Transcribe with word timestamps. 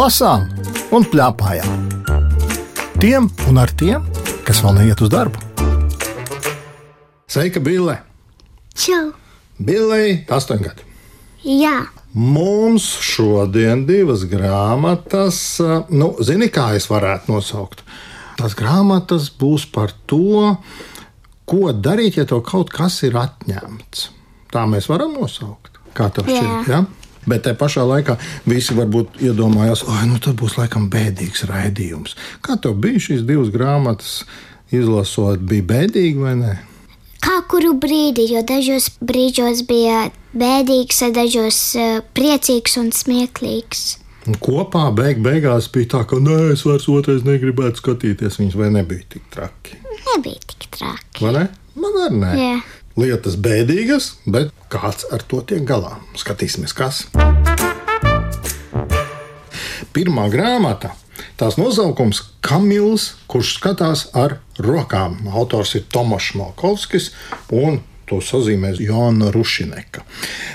lasām 0.00 0.46
un 0.96 1.04
plēpājām. 1.04 1.88
Tiem 3.00 3.26
un 3.50 3.60
ar 3.60 3.72
tiem, 3.76 4.04
kas 4.46 4.62
vēl 4.64 4.78
neiet 4.78 5.00
uz 5.04 5.10
darbu. 5.12 5.40
Sveika, 7.30 7.60
Bille! 7.60 7.98
Čau! 8.74 9.10
Billei, 9.60 10.22
8 10.28 10.62
gadi. 10.64 10.86
Jā, 11.44 11.82
Mums 12.10 12.88
šodien 13.06 13.84
divas 13.86 14.24
grāmatas, 14.26 15.36
eh, 15.62 15.84
nu, 15.94 16.08
zini, 16.26 16.48
kā 16.50 16.72
es 16.74 16.88
varētu 16.90 17.30
nosaukt. 17.30 17.84
Tās 18.40 18.56
grāmatas 18.58 19.28
būs 19.30 19.68
par 19.70 19.92
to, 20.10 20.56
ko 21.46 21.70
darīt, 21.70 22.18
ja 22.18 22.24
tev 22.26 22.42
kaut 22.42 22.72
kas 22.74 23.04
ir 23.06 23.14
atņemts. 23.20 24.08
Tā 24.50 24.64
mēs 24.66 24.90
varam 24.90 25.14
nosaukt. 25.14 25.78
Kā 25.94 26.10
tev 26.10 26.26
Jā. 26.26 26.40
šķiet? 26.40 26.72
Ja? 26.72 26.82
Bet 27.28 27.44
tajā 27.44 27.58
pašā 27.60 27.84
laikā 27.84 28.16
visi 28.48 28.76
varbūt 28.78 29.20
iedomājās, 29.26 29.84
ka 29.84 30.06
nu, 30.08 30.16
tas 30.22 30.36
būs 30.40 30.56
laikam 30.56 30.88
bēdīgs 30.92 31.44
raidījums. 31.50 32.16
Kā 32.44 32.56
tev 32.56 32.78
bija 32.80 33.02
šīs 33.10 33.26
divas 33.28 33.52
grāmatas 33.52 34.22
izlasot, 34.72 35.42
bija 35.44 35.68
bēdīgi 35.74 36.24
vai 36.24 36.34
ne? 36.40 36.58
kā 37.20 37.40
kuru 37.50 37.74
brīdi, 37.78 38.26
jo 38.32 38.42
dažos 38.46 38.90
brīžos 39.04 39.64
bija 39.68 40.08
bēdīgs, 40.36 41.02
a 41.06 41.10
dažos 41.14 41.58
priecīgs 42.16 42.78
un 42.80 42.90
smieklīgs. 42.96 43.84
Un 44.28 44.36
kopā 44.36 44.88
beig 44.96 45.22
beigās 45.24 45.70
bija 45.72 45.94
tā, 45.94 46.02
ka 46.08 46.18
nē, 46.20 46.52
es 46.54 46.64
vairs 46.66 46.88
otrais 46.92 47.24
negribētu 47.26 47.80
skatīties 47.80 48.36
viņus, 48.40 48.58
vai 48.60 48.68
nebija 48.74 49.06
tik 49.16 49.24
traki. 49.32 49.78
Nebija 50.10 50.42
tik 50.52 50.68
traki. 50.76 51.24
Vai 51.24 51.32
ne? 51.38 51.46
Man 51.80 51.96
arī 52.04 52.20
nē. 52.20 52.32
Jā. 52.36 52.58
Lietas 53.00 53.38
bēdīgas, 53.40 54.10
bet 54.28 54.50
kāds 54.68 55.06
ar 55.14 55.22
to 55.24 55.38
tiek 55.48 55.62
galā? 55.64 55.94
Skatīsimies, 56.20 56.74
kas. 56.76 56.98
Pirmā 59.96 60.26
grāmata. 60.28 60.90
Tās 61.40 61.56
nosaukums 61.56 62.20
Kamils, 62.44 63.14
kurš 63.30 63.54
skatās 63.56 64.02
ar 64.12 64.36
rokām. 64.60 65.16
Autors 65.32 65.72
ir 65.78 65.86
Tomašs 65.88 66.34
Malkovskis 66.36 67.08
un 67.48 67.80
to 68.10 68.20
sazīmēs 68.20 68.82
Joana 68.84 69.30
Rušineka. 69.32 70.04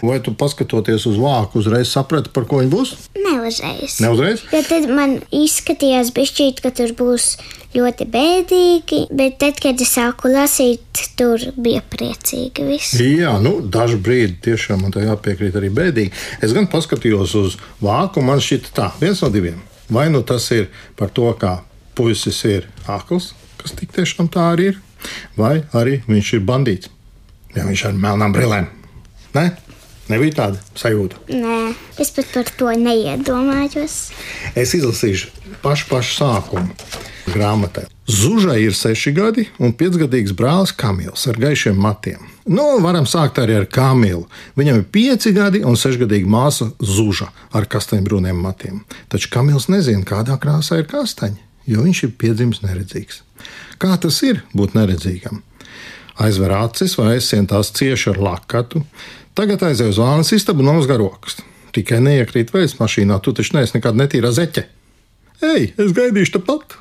Vai 0.05 0.19
tu 0.21 0.35
paskatoties 0.37 1.07
uz 1.09 1.17
vāku, 1.17 1.63
uzreiz 1.63 1.89
saprati, 1.95 2.29
par 2.35 2.45
ko 2.45 2.61
viņi 2.61 2.73
būs? 2.75 2.93
Neuzreiz. 3.35 3.99
Neuzreiz? 3.99 4.43
Jo 4.53 4.61
tad 4.65 4.87
man 4.91 5.17
izskatījās, 5.35 6.11
bišķīt, 6.15 6.61
ka 6.63 6.71
tur 6.75 6.93
būs 6.97 7.35
ļoti 7.75 8.07
bēdīgi, 8.11 9.01
bet 9.15 9.37
tad, 9.41 9.59
kad 9.63 9.81
es 9.83 9.91
sāku 9.97 10.31
lasīt, 10.31 11.03
tur 11.19 11.41
bija 11.59 11.81
priecīgi 11.91 12.67
viss. 12.69 12.95
Jā, 13.01 13.35
nu, 13.43 13.57
dažu 13.59 13.99
brīdi 14.03 14.39
tiešām 14.49 14.85
man 14.85 14.95
tā 14.95 15.03
jāpiekrīt 15.03 15.57
arī 15.59 15.71
bēdīgi. 15.75 16.13
Es 16.45 16.55
gan 16.55 16.69
paskatījos 16.71 17.35
uz 17.41 17.59
vāku, 17.83 18.23
man 18.25 18.43
šķita 18.43 18.75
tā, 18.77 18.89
viens 19.01 19.23
no 19.25 19.31
diviem. 19.33 19.59
Vai 19.91 20.07
nu 20.09 20.23
tas 20.25 20.47
ir 20.55 20.69
par 20.97 21.11
to, 21.13 21.27
kā 21.39 21.59
puisis 21.95 22.39
ir 22.47 22.69
akls, 22.89 23.33
kas 23.59 23.75
tik 23.75 23.93
tiešām 23.95 24.31
tā 24.31 24.49
arī 24.53 24.71
ir, 24.71 24.81
vai 25.37 25.59
arī 25.75 25.99
viņš 26.07 26.33
ir 26.39 26.47
bandīts. 26.47 26.91
Ja 27.55 27.67
viņš 27.67 27.85
ir 27.85 27.91
ar 27.91 28.01
melnām 28.07 28.33
brillēm. 28.35 28.71
Nē, 29.35 29.45
nebija 30.11 30.37
tāda 30.41 30.61
sajūta. 30.77 31.23
Nē, 31.33 31.73
es 32.01 32.13
pat 32.15 32.29
par 32.33 32.51
to 32.59 32.69
neiedomājos. 32.79 33.97
Es 34.55 34.75
izlasīšu 34.77 35.33
pašu, 35.63 35.89
pašu 35.89 36.15
sākumu 36.19 36.73
grāmatai. 37.31 37.87
Zužai 38.05 38.59
ir 38.61 38.75
seši 38.77 39.11
gadi 39.15 39.47
un 39.57 39.73
piecgadīgs 39.73 40.35
brālis 40.37 40.73
Kamils 40.77 41.25
ar 41.29 41.39
gaišiem 41.41 41.77
matiem. 41.81 42.21
Nu, 42.45 42.77
varam 42.83 43.07
sākt 43.09 43.39
arī 43.41 43.55
ar 43.57 43.65
Kamilu. 43.65 44.27
Viņam 44.59 44.83
ir 44.83 44.85
pieci 44.93 45.33
gadi 45.33 45.63
un 45.65 45.77
sešgadīga 45.79 46.29
māsa 46.29 46.69
Zuža 46.77 47.31
ar 47.55 47.65
kastaņbrūniem 47.65 48.37
matiem. 48.37 48.83
Taču 49.09 49.31
Kamils 49.33 49.65
nezina, 49.73 50.05
kādā 50.05 50.37
krāsā 50.41 50.83
ir 50.83 50.89
kastaņi, 50.91 51.41
jo 51.73 51.81
viņš 51.87 52.03
ir 52.05 52.13
piedzimis 52.21 52.61
neredzīgs. 52.61 53.23
Kā 53.81 53.97
tas 54.01 54.21
ir 54.23 54.43
būt 54.53 54.77
neredzīgam? 54.77 55.41
Aizver 56.21 56.53
acis 56.55 56.93
vai 56.99 57.15
aizsien 57.17 57.49
tās 57.49 57.73
cieši 57.75 58.13
ar 58.13 58.21
lakatu. 58.29 58.85
Tagad 59.35 59.65
aizej 59.67 59.91
uz 59.91 59.99
vānas 59.99 60.31
istabu 60.31 60.63
un 60.63 60.69
nomazgā 60.71 60.95
rokas. 60.99 61.41
Tikai 61.75 61.99
neiekrīt 61.99 62.53
veids 62.55 62.77
mašīnā, 62.79 63.17
tu 63.19 63.33
taču 63.35 63.57
neesi 63.57 63.75
nekad 63.75 63.97
netīra 63.99 64.31
zeķe. 64.31 64.63
Ej, 65.43 65.73
es 65.75 65.91
gaidīšu 65.97 66.37
tepat! 66.37 66.77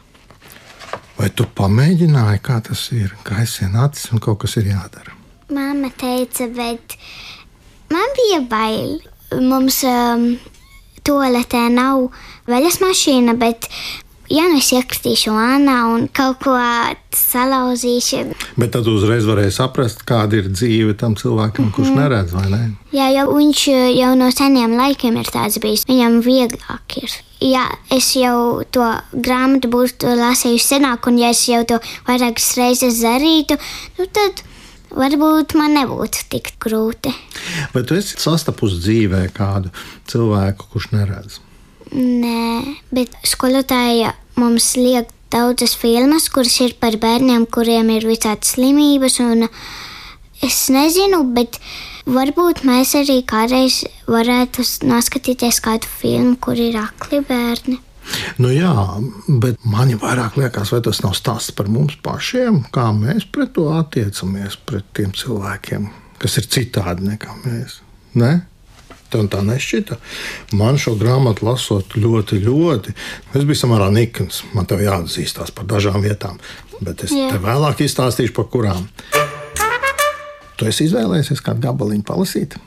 Vai 1.18 1.32
tu 1.34 1.46
pamēģināji, 1.58 2.42
kā 2.46 2.60
tas 2.62 2.84
ir? 2.94 3.10
Kā 3.26 3.40
aizsien 3.42 3.74
acis 3.78 4.12
un 4.14 4.22
kaut 4.22 4.40
kas 4.44 4.54
ir 4.60 4.70
jādara. 4.70 5.14
Māma 5.54 5.90
teica, 5.98 6.46
bet 6.54 6.94
man 7.90 8.14
bija 8.18 8.40
bail. 8.50 8.96
Mums 9.34 9.80
um, 9.90 10.26
toaletē 11.06 11.66
nav 11.74 12.08
veļas 12.50 12.78
mašīna, 12.82 13.34
bet 13.38 13.66
ja 14.32 14.46
nu 14.48 14.58
es 14.60 14.70
iekritīšu 14.74 15.34
vānā 15.34 15.76
un 15.92 16.06
kaut 16.12 16.40
ko 16.44 16.54
salauzīšu, 17.14 18.22
Bet 18.60 18.72
tad 18.76 18.88
uzreiz 18.90 19.26
varēja 19.28 19.52
saprast, 19.58 20.04
kāda 20.08 20.40
ir 20.40 20.48
dzīve 20.52 20.94
tam 21.00 21.16
cilvēkam, 21.18 21.70
kurš 21.74 21.92
neredz, 21.96 22.34
vai 22.36 22.46
ne? 22.52 22.62
jā, 22.94 23.10
jau 23.16 23.26
viņš 23.32 23.66
uh, 23.72 23.84
jau 23.98 24.14
no 24.18 24.30
seniem 24.34 24.76
laikiem 24.78 25.18
ir 25.20 25.30
tāds 25.34 25.60
bijis, 25.62 25.86
viņam 25.90 26.20
vieglāk 26.24 26.98
ir. 27.02 27.18
Ja 27.44 27.66
es 27.92 28.14
jau 28.16 28.62
to 28.72 28.86
grāmatu 29.12 29.68
būtu 29.72 30.14
lasījusi 30.16 30.76
senāk, 30.76 31.10
un 31.10 31.20
ja 31.20 31.32
es 31.34 31.44
jau 31.50 31.62
to 31.68 31.80
vairākas 32.06 32.54
reizes 32.60 33.02
darītu, 33.04 33.58
nu 33.98 34.08
tad 34.14 34.44
varbūt 34.94 35.56
man 35.58 35.74
nebūtu 35.76 36.28
tik 36.32 36.54
grūti. 36.62 37.12
Bet 37.74 37.90
tu 37.90 37.98
esi 37.98 38.16
sastapusi 38.20 38.80
dzīvē 38.84 39.26
kādu 39.34 39.74
cilvēku, 40.10 40.70
kurš 40.72 40.92
neredz. 40.94 41.40
Nē, 41.94 42.74
bet 42.90 43.12
skolotāja 43.22 44.14
mums 44.34 44.72
liek 44.74 45.10
daudzas 45.30 45.76
filmas, 45.78 46.28
kuras 46.30 46.56
ir 46.62 46.74
par 46.80 46.96
bērniem, 46.98 47.46
kuriem 47.46 47.90
ir 47.94 48.06
visādas 48.08 48.54
slimības. 48.56 49.20
Es 50.42 50.58
nezinu, 50.74 51.22
bet 51.36 51.60
varbūt 52.10 52.64
mēs 52.66 52.96
arī 52.98 53.20
kādreiz 53.26 53.84
varētu 54.10 54.66
noskatīties 54.90 55.60
kādu 55.64 55.90
filmu, 56.00 56.36
kur 56.42 56.58
ir 56.58 56.80
akli 56.82 57.22
bērni. 57.24 57.78
Nu 58.42 58.50
jā, 58.52 58.72
bet 59.40 59.62
man 59.64 59.94
vairāk 60.00 60.36
liekas, 60.36 60.74
vai 60.74 60.82
tas 60.84 61.00
nav 61.04 61.14
stāsts 61.16 61.54
par 61.56 61.70
mums 61.72 61.94
pašiem, 62.04 62.64
kā 62.74 62.90
mēs 62.96 63.24
pret 63.32 63.54
to 63.56 63.70
attiecamies, 63.72 64.58
pret 64.66 64.90
tiem 64.98 65.14
cilvēkiem, 65.16 65.86
kas 66.20 66.36
ir 66.42 66.50
citādi 66.58 67.06
nekā 67.08 67.38
mēs. 67.46 67.78
Ne? 68.18 68.34
Tev 69.14 69.28
tā 69.30 69.44
nešķita. 69.46 69.94
Man 70.58 70.74
šo 70.80 70.96
grāmatu 70.98 71.46
lasot 71.46 71.94
ļoti, 71.94 72.40
ļoti. 72.42 72.94
Es 73.38 73.44
biju 73.46 73.60
samērā 73.60 73.92
nikns. 73.94 74.40
Man 74.56 74.66
te 74.66 74.74
jāatzīstās 74.80 75.54
par 75.54 75.68
dažām 75.70 76.00
vietām, 76.02 76.40
bet 76.80 77.04
es 77.06 77.14
Jā. 77.14 77.28
tev 77.30 77.44
vēlāk 77.46 77.84
izstāstīšu 77.86 78.34
par 78.34 78.48
kurām. 78.50 78.88
Tu 80.58 80.66
esi 80.66 80.88
izvēlējies 80.88 81.42
kādu 81.46 81.62
gabaliņu 81.68 82.02
palasīt. 82.10 82.58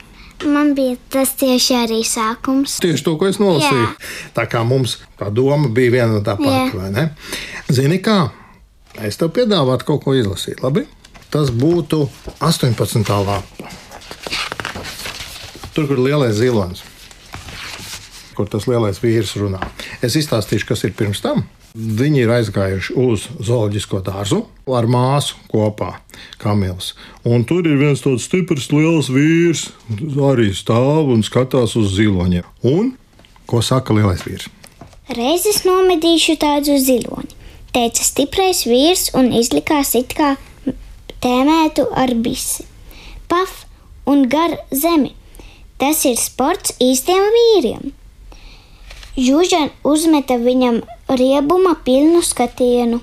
Man 0.48 0.72
bija 0.78 0.96
tas 1.12 1.34
tieši 1.36 1.76
arī 1.82 1.98
sākums. 2.06 2.78
Tieši 2.80 3.04
to, 3.04 3.16
ko 3.20 3.28
es 3.28 3.40
nolasīju. 3.42 3.84
Jā. 3.84 4.12
Tā 4.36 4.46
kā 4.48 4.62
mums 4.64 5.00
tā 5.20 5.28
doma 5.34 5.68
bija 5.68 5.98
viena 5.98 6.20
un 6.20 6.24
tā 6.24 6.38
pati, 6.38 6.78
vai 6.78 6.92
ne? 6.94 7.08
Zini, 7.68 7.98
kā? 8.00 8.30
Es 9.04 9.20
tev 9.20 9.34
piedāvātu 9.36 9.84
kaut 9.90 10.06
ko 10.06 10.16
izlasīt, 10.16 10.62
labi? 10.64 10.86
Tas 11.28 11.52
būtu 11.52 12.06
18. 12.40 13.12
lapa. 13.26 13.72
Tur, 15.78 15.86
kur 15.86 16.00
ir 16.00 16.08
lielais 16.08 16.32
zilonis, 16.34 16.80
kur 18.34 18.48
tas 18.50 18.64
lielais 18.66 18.96
vīrs 18.98 19.36
runā. 19.38 19.60
Es 20.02 20.16
izstāstīšu, 20.18 20.66
kas 20.66 20.80
ir 20.88 20.94
pirms 20.98 21.20
tam. 21.22 21.44
Viņi 21.78 22.24
ir 22.24 22.32
aizgājuši 22.34 22.96
uz 22.98 23.26
zooloģisko 23.46 24.00
dārzu 24.02 24.40
ar 24.74 24.88
māsu 24.90 25.36
kopā, 25.52 25.92
Kamils. 26.42 26.96
Un 27.22 27.44
tur 27.46 27.62
ir 27.70 27.78
viens 27.78 28.02
tāds 28.02 28.26
stiprs, 28.26 28.66
liels 28.74 29.06
vīrs, 29.14 29.68
arī 30.26 30.48
stāv 30.50 31.12
un 31.14 31.22
skatās 31.22 31.76
uz 31.78 31.94
ziloņiem. 31.94 32.48
Un 32.66 32.90
ko 33.46 33.62
saka 33.62 33.94
lielais 33.94 34.26
vīrs? 34.26 34.48
Reiz 35.14 35.46
es 35.46 35.62
nomedīšu 35.68 36.40
tādu 36.42 36.74
ziloni, 36.82 37.30
teica 37.70 38.08
stiprais 38.08 38.64
vīrs 38.66 39.12
un 39.14 39.30
izlikās 39.30 39.94
it 40.02 40.18
kā 40.18 40.34
tēmētu 41.22 41.86
ar 41.94 42.16
bisi. 42.18 42.66
Paf 43.30 43.60
un 44.10 44.26
gar 44.26 44.58
zemi. 44.74 45.14
Tas 45.78 46.04
ir 46.08 46.16
sports 46.18 46.74
īstiem 46.82 47.28
vīriem. 47.34 47.92
Žuža 49.18 49.68
uzmeta 49.86 50.36
viņam 50.38 50.80
riebuma 51.10 51.74
pilnu 51.86 52.22
skatienu. 52.22 53.00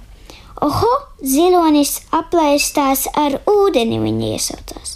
Oho, 0.64 0.92
zilonis 1.20 1.98
aplaistās 2.16 3.06
ar 3.20 3.42
ūdeni, 3.52 4.00
viņa 4.00 4.30
iesaucās. 4.36 4.94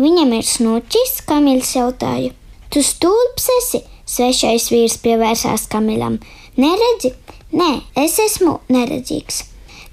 Viņam 0.00 0.32
ir 0.38 0.46
snuķis, 0.46 1.20
Kamils 1.28 1.74
jautāja. 1.76 2.32
Tu 2.70 2.82
stulbs 2.86 3.46
esi, 3.58 3.82
svešais 4.06 4.70
vīrs 4.72 4.98
pievērsās 5.02 5.68
Kamilam. 5.70 6.18
Neredzi? 6.58 7.12
Nē, 7.54 7.70
es 7.98 8.18
esmu 8.22 8.60
neredzīgs. 8.70 9.44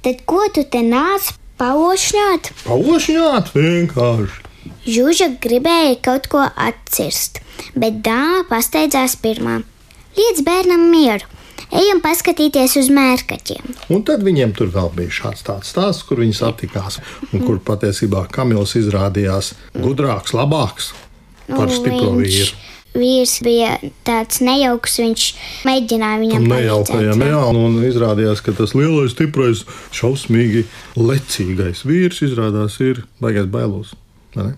Tad 0.06 0.26
ko 0.30 0.44
tu 0.54 0.66
te 0.66 0.82
nāc 0.86 1.34
paušņot? 1.62 2.52
Paušņāt 2.66 3.54
vienkārši. 3.58 4.47
Žuža 4.88 5.34
gribēja 5.44 5.98
kaut 6.06 6.30
ko 6.32 6.46
atcirst, 6.56 7.42
bet 7.76 8.00
dāma 8.06 8.46
pasteidzās 8.48 9.18
pirmā. 9.20 9.62
liec 10.18 10.40
bērnam 10.46 10.88
mieru. 10.92 11.26
Ejam 11.76 12.00
paskatīties 12.00 12.78
uz 12.80 12.88
mērkaķiem. 12.96 13.74
Un 13.92 14.04
tad 14.08 14.24
viņiem 14.24 14.54
tur 14.56 14.70
vēl 14.72 14.88
bija 14.96 15.12
šāds 15.12 15.44
tāds 15.44 15.74
stāsts, 15.74 16.06
kur 16.08 16.22
viņi 16.24 16.38
satikās, 16.40 17.02
un 17.34 17.44
kur 17.44 17.60
patiesībā 17.60 18.24
Kamils 18.32 18.78
izrādījās 18.80 19.52
gudrāks, 19.76 20.32
labāks 20.38 20.94
par 21.50 21.68
stipro 21.68 22.14
Nu, 22.14 22.22
Viņš- 22.22 22.40
vīru. 22.40 22.56
Vīrs 22.98 23.34
bija 23.44 23.76
tāds 24.08 24.40
nejauks, 24.42 24.96
viņš 25.04 25.24
mēģināja 25.68 26.22
viņam 26.24 26.48
Nejaukajam, 26.50 27.20
jā, 27.28 27.42
un 27.52 27.76
izrādījās, 27.86 28.42
ka 28.42 28.56
tas 28.58 28.74
lielais, 28.74 29.12
stiprais, 29.14 29.66
šausmīgi 29.94 30.64
lecīgais 30.96 31.84
vīrs 31.86 32.24
izrādās 32.26 32.80
ir 32.82 33.04
baigais 33.22 33.46
bailos. 33.52 33.94
vai 34.34 34.48
ne? 34.48 34.56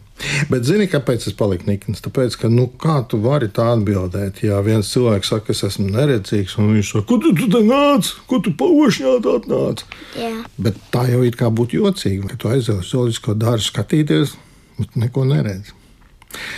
Bet 0.52 0.66
zini, 0.68 0.88
kāpēc 0.92 1.28
es 1.30 1.36
paliku 1.38 1.70
nikns? 1.70 2.02
Tāpēc, 2.04 2.36
ka, 2.42 2.50
nu, 2.52 2.68
kā 2.82 3.00
tu 3.10 3.20
vari 3.24 3.48
tā 3.56 3.70
atbildēt, 3.74 4.42
ja 4.44 4.60
viens 4.66 4.90
cilvēks 4.92 5.32
saka, 5.32 5.54
es 5.56 5.64
esmu 5.68 5.88
neredzīgs, 5.94 6.58
un 6.60 6.74
viņš 6.76 6.92
saka, 6.94 7.08
kur 7.12 7.22
tu, 7.24 7.34
tu 7.40 7.48
te 7.54 7.62
nāc, 7.66 8.12
ko 8.30 8.42
tu 8.44 8.54
paušņāt 8.60 9.30
atnāc? 9.34 9.86
Jā. 10.20 10.32
Bet 10.60 10.80
tā 10.94 11.06
jau 11.12 11.24
it 11.28 11.40
kā 11.40 11.52
būtu 11.54 11.80
jocīgi, 11.80 12.28
ka 12.28 12.40
tu 12.40 12.52
aizjūti 12.52 12.84
uz 12.84 12.92
zooloģisko 12.92 13.38
dārzu 13.40 13.72
skatīties, 13.72 14.36
bet 14.82 15.00
neko 15.06 15.24
neredzi. 15.30 15.76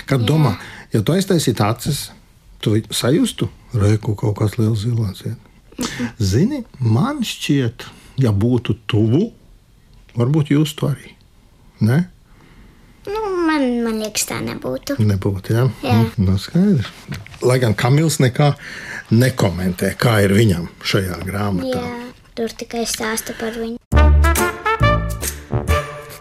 Kad 0.10 0.26
domā, 0.28 0.56
ja 0.92 1.04
tu 1.06 1.14
aiztaisītu 1.16 1.64
acis, 1.64 2.02
tu 2.62 2.76
sajustu 2.94 3.50
rēku 3.78 4.16
kaut 4.20 4.38
kāds 4.42 4.58
liels 4.60 4.84
zilonis. 4.84 5.24
iet. 5.26 5.38
Zini, 6.20 6.64
man 6.80 7.22
šķiet, 7.26 7.86
ja 8.22 8.34
būtu 8.34 8.76
tuvu, 8.90 9.30
varbūt 10.18 10.52
jūs 10.54 10.76
to 10.78 10.92
arī. 10.92 11.16
Ne? 11.82 12.04
Nu, 13.06 13.22
man, 13.48 13.64
man 13.82 13.98
liekas, 13.98 14.28
tā 14.30 14.38
nebūtu. 14.46 15.00
Nebūtu, 15.02 15.56
jā. 15.56 15.64
Jā. 15.82 15.98
Nu, 16.22 16.36
skaidrs. 16.38 16.92
Lai 17.42 17.58
gan 17.62 17.74
Kamils 17.74 18.20
nekā 18.22 18.52
nekomentē, 19.10 19.96
kā 19.98 20.20
ir 20.22 20.36
viņam 20.38 20.68
šajā 20.86 21.18
grāmatā. 21.26 21.82
Jā, 21.82 22.12
tur 22.38 22.54
tikai 22.54 22.84
stāsta 22.86 23.34
par 23.40 23.58
viņu. 23.58 23.80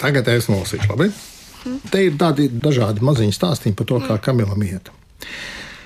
Tagad 0.01 0.31
es 0.33 0.49
nolasīšu, 0.49 0.89
labi? 0.95 1.11
Te 1.93 2.07
ir 2.07 2.17
tādi 2.17 2.49
dažādi 2.49 3.05
maziņi 3.05 3.37
stāstījumi 3.37 3.77
par 3.77 3.91
to, 3.91 4.01
kā 4.07 4.17
Kamilam 4.31 4.65
iet. 4.65 4.89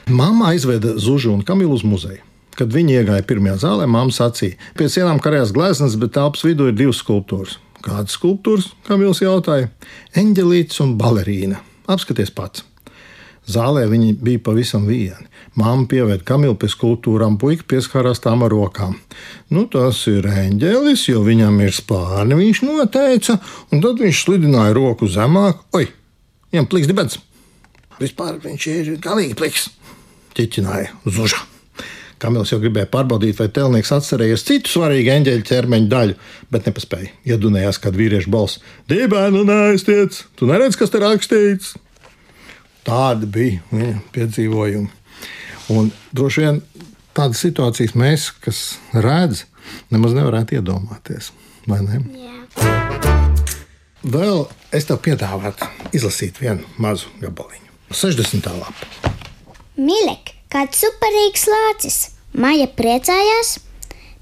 Māma 0.07 0.53
aizveda 0.53 0.95
Zužu 1.03 1.35
un 1.35 1.43
Kamilu 1.43 1.75
uz 1.75 1.83
muzeju. 1.83 2.23
Kad 2.55 2.71
viņi 2.71 3.01
iegāja 3.01 3.27
pirmajā 3.27 3.59
zālē, 3.65 3.91
māma 3.91 4.15
sacīja, 4.15 4.55
pie 4.79 4.87
sienām 4.87 5.19
karājās 5.19 5.51
gleznas, 5.51 5.99
bet 5.99 6.15
telpas 6.15 6.47
vidū 6.47 6.71
ir 6.71 6.79
divas 6.79 7.03
skulptūras. 7.03 7.59
Kādas 7.85 8.17
skulptūras? 8.17 8.71
Kamils 8.87 9.21
jautāja. 9.21 9.69
Eņģelīts 10.17 10.81
un 10.85 10.95
balerīna. 11.01 11.61
Apskaties 11.91 12.33
pats. 12.33 12.65
Zālē 13.45 13.85
viņi 13.91 14.15
bija 14.25 14.41
pavisam 14.47 14.87
vieni. 14.89 15.29
Māma 15.61 15.85
pievērta 15.91 16.25
kamilu 16.33 16.57
pie 16.59 16.71
skulptūrām, 16.73 17.37
puika 17.39 17.67
pieskārās 17.75 18.23
tām 18.25 18.43
ar 18.47 18.55
rokām. 18.55 18.97
Nu, 19.53 19.67
tas 19.71 20.01
ir 20.11 20.25
eņģelis, 20.25 21.05
jo 21.13 21.21
viņam 21.27 21.61
ir 21.67 21.77
spārni, 21.77 22.41
viņš 22.41 22.65
noteica, 22.65 23.39
un 23.71 23.85
tad 23.85 24.01
viņš 24.03 24.25
slidināja 24.25 24.75
roku 24.81 25.11
zemāk. 25.13 25.63
Oi, 25.77 25.87
viņam 26.55 26.71
pliks 26.73 26.91
dibens! 26.91 27.21
Vispār 28.01 28.41
viņš 28.43 28.71
ir 28.73 28.95
galīgi 29.05 29.37
pliks, 29.39 29.69
ķiķināja 30.35 30.97
zuža. 31.05 31.45
Kamils 32.25 32.55
jau 32.55 32.59
gribēja 32.63 32.89
pārbaudīt, 32.89 33.37
vai 33.37 33.51
telnieks 33.53 33.91
atcerējies 33.93 34.47
citu 34.49 34.73
svarīgu 34.73 35.11
eņģeļa 35.13 35.45
ķermeņa 35.45 35.91
daļu, 35.93 36.15
bet 36.55 36.69
nepaspēja. 36.71 37.11
Iedunējās 37.35 37.81
kāda 37.85 38.01
vīrieša 38.01 38.33
balss: 38.33 38.63
Dībēnu 38.89 39.43
neaiztiec, 39.45 40.23
tu 40.39 40.49
neredz, 40.49 40.79
kas 40.81 40.93
te 40.95 41.03
rakstīts! 41.03 41.75
Tādi 42.85 43.29
bija 43.33 43.61
viņa 43.73 43.99
piedzīvojumi. 44.15 44.89
Un 45.73 45.91
droši 46.17 46.45
vien 46.45 46.63
tādas 47.17 47.41
situācijas 47.45 47.95
mēs, 47.97 48.29
kas 48.45 48.63
redz, 48.93 49.45
nemaz 49.93 50.17
nevarētu 50.17 50.61
iedomāties. 50.61 51.33
vai 51.69 51.81
Ne? 51.85 52.01
Jā. 52.21 53.13
Vēl 54.05 54.43
es 54.73 54.85
tev 54.85 55.01
piedāvātu 55.05 55.65
izlasīt 55.97 56.41
vienu 56.41 56.65
mazu 56.77 57.09
gabaliņu. 57.23 57.71
60. 57.93 58.51
lapa. 58.61 59.13
Milek, 59.77 60.35
kāds 60.53 60.85
superīgs 60.85 61.49
lācis! 61.49 62.14
Maija 62.35 62.67
priecājās. 62.67 63.61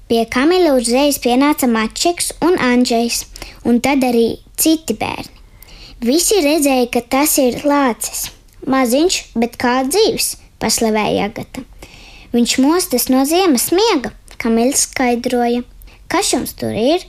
Pie 0.05 0.19
Kamila 0.29 0.75
uzreiz 0.77 1.17
pienāca 1.17 1.65
Mačeks 1.65 2.27
un 2.45 2.59
Andrzejs, 2.61 3.23
un 3.65 3.79
tad 3.81 4.03
arī 4.05 4.35
citi 4.53 4.93
bērni. 4.93 5.31
Visi 6.05 6.37
redzēja, 6.45 6.91
ka 6.93 7.01
tas 7.15 7.33
ir 7.41 7.63
lācis. 7.65 8.27
Maziņš, 8.69 9.17
bet 9.39 9.55
kā 9.57 9.79
dzīves, 9.87 10.35
paslavēja 10.61 11.25
Agata. 11.31 11.63
Viņš 12.35 12.53
mostas 12.61 13.09
no 13.09 13.23
ziemas 13.25 13.71
miega, 13.73 14.11
Kamils 14.37 14.85
skaidroja. 14.85 15.63
Kas 16.11 16.29
jums 16.35 16.53
tur 16.59 16.75
ir? 16.77 17.07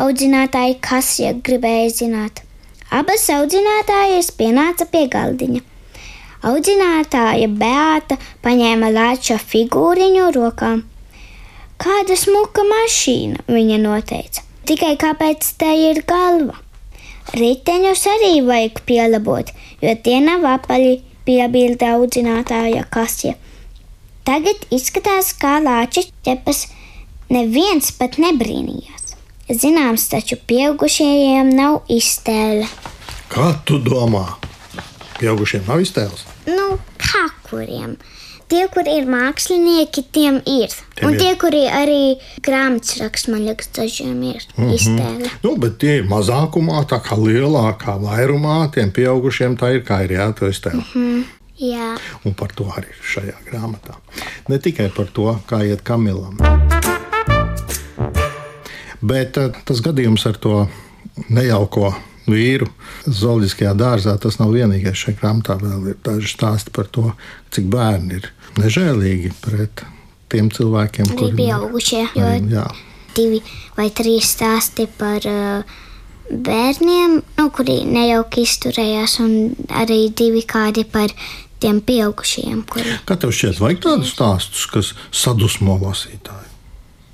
Audzinātāji 0.00 0.78
Kasija 0.80 1.34
gribēja 1.44 1.92
zināt. 1.98 2.40
Abas 2.88 3.28
audzinātājas 3.34 4.32
pienāca 4.38 4.88
pie 4.88 5.04
galdiņa. 5.12 5.60
Audzinātāja 6.42 7.46
Beata 7.46 8.16
paņēma 8.42 8.88
lāča 8.90 9.36
figūriņu 9.38 10.30
rokām. 10.34 10.80
Kāda 11.82 12.16
smuka 12.18 12.64
mašīna, 12.66 13.44
viņa 13.46 13.78
noteica. 13.82 14.42
Tikai 14.66 14.96
kāpēc 14.98 15.46
tai 15.58 15.76
ir 15.90 16.02
galva? 16.06 16.58
Riteņus 17.38 18.02
arī 18.10 18.32
vajag 18.46 18.82
pielabot, 18.86 19.52
jo 19.82 19.94
tie 20.02 20.18
nav 20.22 20.42
apaļi, 20.50 20.96
piebilda 21.26 21.94
audzinātāja 21.96 22.84
Kasja. 22.90 23.36
Tagad 24.26 24.66
izskatās 24.74 25.30
kā 25.38 25.56
lāča 25.62 26.04
ķepas, 26.26 26.66
neviens 27.30 27.94
pat 27.98 28.18
nebrīnījās. 28.22 29.14
Zināms, 29.62 30.08
taču 30.10 30.38
pieaugušajiem 30.50 31.54
nav 31.54 31.82
iztēle. 31.90 32.66
Kā 33.30 33.52
tu 33.66 33.78
domā? 33.82 34.26
Pieaugušiem 35.18 35.66
nav 35.70 35.82
iztēles. 35.86 36.31
Nu, 36.46 36.78
kā 36.98 37.26
kuriem? 37.48 37.96
Tie, 38.52 38.66
kur 38.68 38.88
ir 38.90 39.06
mākslinieki, 39.08 40.02
tiem 40.12 40.40
ir. 40.44 40.72
Tiem 40.98 41.06
un 41.08 41.14
ir. 41.14 41.20
tie, 41.22 41.30
kuri 41.40 41.62
arī 41.72 42.00
grāmatas 42.44 42.98
raksta, 43.00 43.32
man 43.32 43.46
liekas, 43.46 43.70
dažiem 43.72 44.18
ir 44.28 44.42
mm 44.42 44.64
-hmm. 44.64 44.74
iztēle. 44.74 45.30
Nu, 45.42 45.56
bet 45.56 45.78
tie 45.78 45.96
ir 46.00 46.04
mazākumā, 46.04 46.84
tā 46.84 47.00
kā 47.00 47.16
lielākā 47.16 47.96
vairumā, 48.02 48.70
tiem 48.74 48.90
pieaugušiem 48.90 49.56
tā 49.56 49.74
ir 49.74 49.84
kā 49.88 50.04
ir 50.04 50.10
jāatcerās 50.18 50.58
iztēle. 50.58 50.84
Mm. 50.94 51.24
Jā, 51.62 51.96
Un 52.24 52.34
par 52.34 52.50
to 52.56 52.64
arī 52.64 52.90
šajā 53.06 53.38
grāmatā. 53.46 53.94
Ne 54.48 54.58
tikai 54.58 54.88
par 54.96 55.06
to, 55.06 55.38
kā 55.46 55.62
iet 55.62 55.82
Kamilam. 55.82 56.38
Bet 59.02 59.36
eh, 59.36 59.50
tas 59.64 59.80
gadījums 59.80 60.26
ar 60.26 60.36
to 60.42 60.68
nejauko 61.28 61.94
vīru 62.28 62.68
zooloģiskajā 63.06 63.72
dārzā, 63.78 64.16
tas 64.22 64.38
nav 64.40 64.52
vienīgais 64.54 64.98
šajā 64.98 65.18
grāmatā. 65.20 65.58
Vēl 65.62 65.92
ir 65.92 66.00
daži 66.04 66.30
stāsti 66.30 66.74
par 66.74 66.90
to, 66.92 67.10
cik 67.54 67.68
bērni 67.72 68.20
ir 68.20 68.28
nežēlīgi 68.60 69.34
pret 69.42 69.84
tiem 70.32 70.50
cilvēkiem, 70.52 71.12
kuriem 71.16 71.38
pieaugušie. 71.40 72.04
Jo 72.16 72.34
Jā, 72.52 72.66
divi 73.16 73.42
vai 73.76 73.88
trīs 73.94 74.32
stāsti 74.36 74.86
par 74.98 75.26
uh, 75.28 75.80
bērniem, 76.32 77.18
nu, 77.38 77.48
kuri 77.54 77.82
nejauki 77.88 78.46
izturējās, 78.46 79.18
un 79.24 79.34
arī 79.82 80.06
divi 80.16 80.44
kādi 80.48 80.86
par 80.88 81.12
tiem 81.62 81.82
pieaugušiem, 81.84 82.64
kuri. 82.70 82.96
Kā 83.08 83.18
tev 83.20 83.34
šķiet, 83.34 83.60
vajag 83.62 83.84
tādus 83.84 84.14
stāstus, 84.16 84.64
kas 84.72 84.94
sadusmo 85.14 85.78
lasītāju? 85.82 86.51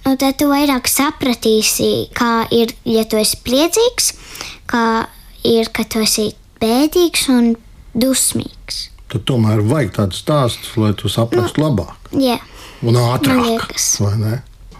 Nu, 0.08 0.14
tad 0.16 0.38
tu 0.40 0.46
vairāk 0.48 0.86
sapratīsi, 0.88 2.08
kā 2.16 2.46
ir, 2.56 2.70
ja 2.88 3.02
tu 3.04 3.18
esi 3.20 3.36
priecīgs, 3.44 4.06
kā 4.70 5.04
ir, 5.44 5.68
ka 5.68 5.84
tu 5.84 6.00
esi 6.00 6.30
bēdīgs 6.62 7.26
un 7.34 7.50
dusmīgs. 7.92 8.86
Tad 9.12 9.26
tomēr 9.28 9.60
vajag 9.68 9.92
tādus 9.98 10.22
stāstus, 10.24 10.72
lai 10.80 10.94
tu 10.96 11.12
saprastu 11.12 11.60
labāk 11.60 12.08
Jā. 12.16 12.38
un 12.80 12.96
ātrāk. 13.02 13.68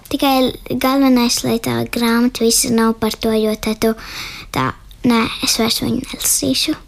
Tikai 0.09 0.33
galvenais, 0.81 1.43
lai 1.45 1.61
tā 1.61 1.77
grāmata 1.93 2.49
visu 2.49 2.73
nav 2.73 2.97
par 2.97 3.13
to, 3.13 3.37
jo 3.37 3.53
tad 3.61 3.85
tu 3.85 3.93
tā, 4.57 4.71
nē, 5.05 5.23
es 5.45 5.61
vairs 5.61 5.83
viņu 5.85 6.09
nelasīšu. 6.09 6.79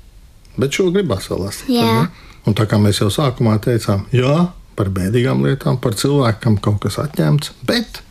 Bet 0.57 0.81
šo 0.81 0.89
gribās 0.97 1.29
vēl 1.29 1.45
lasīt. 1.45 1.75
Jā. 1.77 2.07
Un 2.49 2.57
tā 2.57 2.65
kā 2.65 2.81
mēs 2.81 3.05
jau 3.05 3.13
sākumā 3.13 3.61
teicām, 3.61 4.09
jā, 4.17 4.47
par 4.81 4.89
bēdīgām 4.97 5.45
lietām, 5.45 5.77
par 5.77 5.93
cilvēkam 5.93 6.57
kaut 6.65 6.87
kas 6.87 6.97
atņemts, 7.05 7.59
bet 7.69 8.07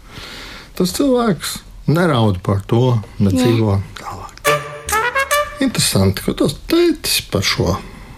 tas 0.79 0.93
cilvēks 0.95 1.57
neraud 1.91 2.39
par 2.45 2.61
to, 2.69 2.93
nedzīvo 3.19 3.79
tālāk. 3.99 4.51
Interesanti, 5.59 6.23
ka 6.23 6.35
tas 6.39 6.55
teicis 6.71 7.25
par 7.27 7.43
šo 7.43 7.75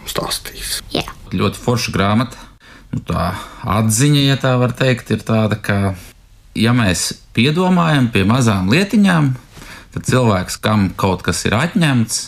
stāstījis. 0.10 0.82
Jā. 0.94 1.08
ļoti 1.34 1.62
forša 1.62 1.94
grāmata. 1.96 2.50
Nu, 2.92 3.00
tā 3.08 3.32
atziņa, 3.64 4.26
ja 4.28 4.38
tā 4.38 4.52
var 4.60 4.76
teikt, 4.78 5.14
ir 5.16 5.24
tāda, 5.26 5.58
ka, 5.58 5.96
ja 6.60 6.74
mēs 6.76 7.08
piedomājam 7.34 8.12
pie 8.14 8.26
mazām 8.28 8.70
lietiņām, 8.70 9.32
tad 9.96 10.10
cilvēks, 10.10 10.60
kam 10.62 10.90
kaut 11.00 11.24
kas 11.26 11.42
ir 11.48 11.56
atņemts, 11.56 12.20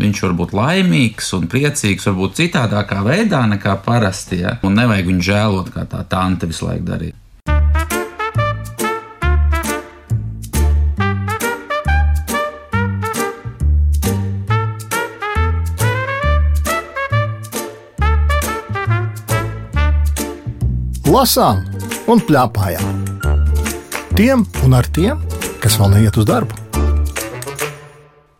viņš 0.00 0.22
var 0.26 0.36
būt 0.38 0.52
laimīgs 0.56 1.32
un 1.38 1.48
priecīgs, 1.50 2.06
varbūt 2.08 2.38
citādākā 2.42 3.00
veidā 3.06 3.42
nekā 3.50 3.74
parasti. 3.84 4.42
Ja? 4.44 4.58
Un 4.62 4.76
nevajag 4.78 5.08
viņu 5.08 5.26
žēlot, 5.32 5.72
kā 5.74 5.88
tā 5.88 6.04
tante 6.08 6.48
visu 6.50 6.68
laiku 6.68 6.86
darīja. 6.92 7.19
Lasām 21.10 21.64
un 22.10 22.20
plēpājām. 22.22 22.98
Tiem 24.14 24.44
un 24.64 24.74
ar 24.78 24.86
tiem, 24.94 25.20
kas 25.62 25.76
vēl 25.80 25.96
neiet 25.96 26.16
uz 26.20 26.26
darbu. 26.28 26.54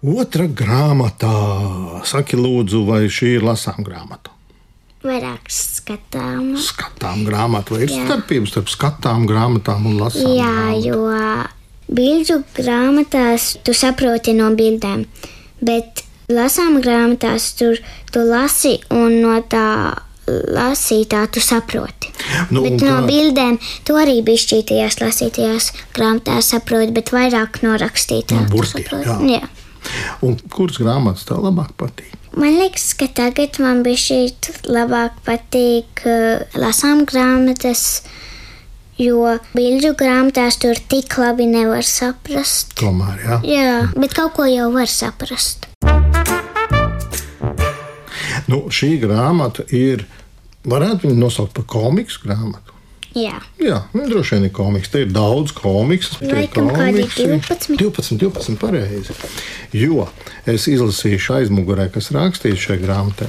Otra 0.01 0.47
grāmatā, 0.47 1.33
saki, 2.09 2.39
lūdzu, 2.41 2.85
vai 2.89 3.03
šī 3.13 3.35
ir 3.37 3.45
lasām 3.45 3.83
grāmata? 3.85 4.33
Vairāk 5.05 5.51
skatām. 5.53 6.55
Skatām 6.61 7.25
grāmatu, 7.27 7.75
vai 7.77 7.85
ir 7.87 7.93
Jā. 7.93 8.05
starpības 8.07 8.55
starp 8.55 8.71
skatām 8.73 9.27
grāmatām 9.29 9.89
un 9.91 9.99
lasām? 10.01 10.31
Jā, 10.37 10.55
grāmatu? 10.71 10.87
jo 10.87 11.97
bilžu 12.01 12.39
grāmatās 12.57 13.55
tu 13.67 13.75
saproti 13.77 14.37
no 14.39 14.53
bildēm, 14.57 15.05
bet 15.61 16.05
lasām 16.31 16.79
grāmatās 16.85 17.51
tur 17.59 17.81
tu 18.13 18.25
lasi 18.25 18.79
un 18.95 19.21
no 19.25 19.37
tā 19.43 19.67
lasītā 20.31 21.27
tu 21.33 21.43
saproti. 21.45 22.00
Nu, 22.51 22.63
bet 22.65 22.83
no 22.83 23.01
kā... 23.01 23.07
bildēm 23.09 23.59
tu 23.87 23.97
arī 24.01 24.21
bija 24.27 24.45
šķītajās 24.45 25.01
lasītajās 25.01 25.73
grāmatās 25.97 26.53
saproti, 26.55 26.95
bet 26.97 27.13
vairāk 27.15 27.63
no 27.65 27.77
rakstītā. 27.81 28.45
No 28.45 28.51
burtiem, 28.53 29.05
jā. 29.05 29.41
jā. 29.41 29.43
Un 30.27 30.37
kuras 30.53 30.81
grāmatas 30.81 31.27
tev 31.29 31.45
labāk 31.45 31.73
patīk? 31.81 32.17
Man 32.37 32.61
liekas, 32.61 32.93
ka 32.95 33.09
tagad 33.11 33.59
man 33.59 33.83
bija 33.83 33.99
šī 33.99 34.19
labāk 34.71 35.17
patīk 35.27 36.05
uh, 36.07 36.45
lasām 36.55 37.03
grāmatas, 37.09 38.05
jo 39.01 39.35
bilžu 39.57 39.97
grāmatās 39.99 40.61
tur 40.63 40.79
tik 40.93 41.17
labi 41.19 41.49
nevar 41.51 41.83
saprast. 41.87 42.77
Tomēr, 42.79 43.25
jā. 43.25 43.41
Jā, 43.51 43.75
bet 43.97 44.15
kaut 44.15 44.37
ko 44.39 44.47
jau 44.47 44.71
var 44.77 44.91
saprast. 44.91 45.67
Nu, 48.51 48.65
šī 48.71 48.95
grāmata 49.03 49.67
ir 49.75 50.07
Varētu 50.69 51.09
viņu 51.09 51.21
nosaukt 51.21 51.57
par 51.57 51.65
komiksu 51.71 52.27
grāmatu. 52.27 52.77
Jā, 53.17 53.41
Jā 53.59 53.81
nu, 53.97 54.05
droši 54.07 54.37
vien 54.37 54.45
ir 54.47 54.53
komiks. 54.55 54.91
Te 54.93 55.03
ir 55.03 55.09
daudz 55.11 55.51
komiksu. 55.57 56.21
Laikam 56.23 56.69
kādi 56.71 57.03
12. 57.09 57.73
12, 57.81 58.19
12 58.21 58.59
pareizi. 58.61 59.17
Jo 59.75 60.07
es 60.47 60.69
izlasīju 60.71 61.19
aizmugurē, 61.41 61.89
kas 61.91 62.13
rakstīts 62.15 62.69
šajā 62.69 62.83
grāmatā. 62.85 63.27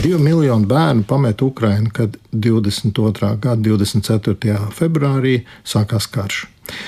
Divi 0.00 0.20
miljoni 0.22 0.68
bērnu 0.70 1.04
pamet 1.08 1.42
Ukrainu, 1.44 1.92
kad 1.92 2.16
22. 2.32 3.34
gada 3.42 3.60
24. 3.60 4.56
februārī 4.78 5.42
sākās 5.68 6.08
karš. 6.08 6.46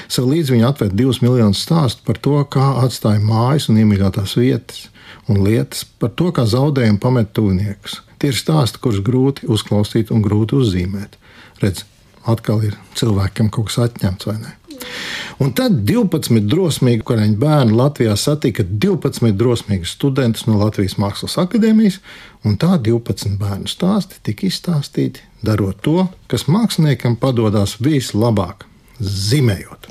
Sev 0.08 0.30
līdzi 0.30 0.54
viņi 0.54 0.66
atved 0.68 0.94
divus 0.96 1.20
miljonus 1.24 1.64
stāstu 1.66 2.06
par 2.06 2.20
to, 2.22 2.38
kā 2.48 2.78
atstāja 2.84 3.20
mājas 3.20 3.68
un 3.68 3.82
iemīļotās 3.82 4.38
vietas 4.38 4.86
un 5.28 5.42
lietas, 5.44 5.84
par 6.00 6.14
to, 6.16 6.30
kā 6.34 6.46
zaudējumu 6.48 7.02
pamet 7.02 7.34
tuviniekus 7.36 8.00
Tie 8.22 8.30
ir 8.30 8.36
stāsti, 8.38 8.78
kurus 8.78 9.00
grūti 9.02 9.48
uzklausīt 9.50 10.12
un 10.14 10.22
grūti 10.22 10.54
uzzīmēt. 10.54 11.16
Redz, 11.58 11.82
atkal 12.22 12.60
ir 12.62 12.76
cilvēkam 12.94 13.48
kaut 13.50 13.72
kas 13.72 13.80
atņemts 13.88 14.28
vai 14.28 14.36
ne? 14.38 14.52
Un 15.42 15.50
tad 15.58 15.80
12 15.88 16.44
drosmīgi 16.46 17.02
ukraiņu 17.02 17.38
bērni 17.40 17.74
Latvijā 17.74 18.14
satika 18.18 18.62
12 18.62 19.34
drosmīgus 19.38 19.94
studentus 19.96 20.46
no 20.46 20.60
Latvijas 20.60 20.94
Mākslas 21.02 21.34
akadēmijas, 21.42 21.98
un 22.46 22.54
tā 22.62 22.76
12 22.78 23.34
bērnu 23.40 23.70
stāsti 23.70 24.22
tika 24.26 24.46
izstāstīti, 24.46 25.26
darot 25.42 25.82
to, 25.82 26.06
kas 26.30 26.46
māksliniekam 26.46 27.18
padodas 27.18 27.80
vislabāk- 27.82 28.68
zīmējot. 29.26 29.90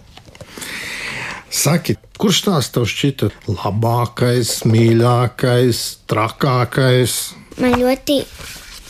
Saki, 1.52 1.98
kurš 2.16 2.46
tās 2.48 2.72
tev 2.72 2.88
šķita 2.88 3.28
labākais, 3.52 4.64
mīļākais, 4.64 5.84
trakākais? 6.08 7.41
Man 7.60 7.76
ļoti 7.82 8.22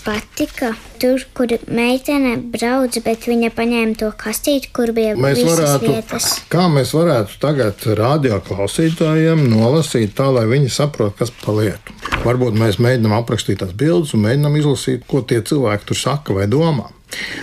patika. 0.03 0.74
Tur, 1.01 1.24
kur 1.34 1.50
meitene 1.74 2.36
brauc, 2.53 2.98
bet 3.06 3.25
viņa 3.30 3.50
paņēma 3.58 3.98
to 3.98 4.12
kastīti, 4.18 4.70
kur 4.74 4.91
bija 4.94 5.15
mēs 5.18 5.41
varētu, 5.46 5.89
vietas. 5.89 6.30
Kā 6.51 6.68
mēs 6.70 6.94
varētu 6.94 7.39
tagad 7.41 7.86
radio 7.98 8.38
klausītājiem 8.46 9.48
nolasīt 9.50 10.13
tā, 10.18 10.30
lai 10.34 10.46
viņi 10.51 10.70
saprot, 10.74 11.15
kas 11.18 11.34
pa 11.41 11.56
lietu. 11.58 11.98
Varbūt 12.22 12.58
mēs 12.62 12.77
mēģinām 12.82 13.18
aprakstīt 13.18 13.63
tās 13.63 13.74
bildes 13.77 14.13
un 14.13 14.25
mēģinām 14.27 14.60
izlasīt, 14.62 15.08
ko 15.10 15.24
tie 15.25 15.41
cilvēki 15.41 15.89
tur 15.89 16.01
saka 16.03 16.38
vai 16.38 16.46
domā. 16.50 16.91